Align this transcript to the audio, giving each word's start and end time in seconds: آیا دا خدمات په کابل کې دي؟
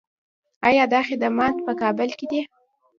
آیا 0.67 0.83
دا 0.93 1.01
خدمات 1.09 1.55
په 1.65 1.71
کابل 1.81 2.09
کې 2.17 2.25
دي؟ 2.31 2.41